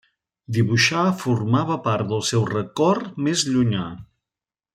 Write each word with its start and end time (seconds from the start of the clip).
Dibuixar 0.55 1.03
formava 1.23 1.77
part 1.89 2.09
del 2.13 2.25
seu 2.33 2.47
record 2.55 3.13
més 3.29 3.45
llunyà. 3.53 3.87